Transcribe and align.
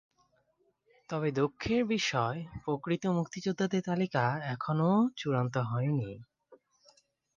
তবে 1.09 1.29
দুঃখের 1.31 1.81
বিষয়, 1.85 2.39
প্রকৃত 2.63 3.03
মুক্তিযোদ্ধাদের 3.17 3.81
তালিকা 3.83 4.23
এখনো 4.51 4.89
চূড়ান্ত 5.17 5.55
হয়নি। 5.69 6.11